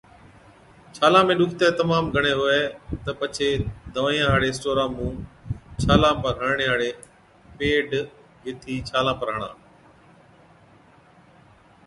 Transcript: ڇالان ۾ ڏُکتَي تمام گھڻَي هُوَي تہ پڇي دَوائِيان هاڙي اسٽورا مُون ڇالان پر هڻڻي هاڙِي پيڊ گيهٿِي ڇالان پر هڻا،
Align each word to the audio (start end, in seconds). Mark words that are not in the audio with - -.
ڇالان 0.95 1.25
۾ 1.31 1.33
ڏُکتَي 1.39 1.67
تمام 1.79 2.03
گھڻَي 2.13 2.33
هُوَي 2.39 2.61
تہ 3.03 3.11
پڇي 3.19 3.49
دَوائِيان 3.93 4.27
هاڙي 4.31 4.49
اسٽورا 4.51 4.85
مُون 4.95 5.15
ڇالان 5.83 6.15
پر 6.23 6.33
هڻڻي 6.41 6.65
هاڙِي 6.71 6.91
پيڊ 7.57 7.83
گيهٿِي 8.43 8.75
ڇالان 8.89 9.15
پر 9.19 9.27
هڻا، 9.35 9.49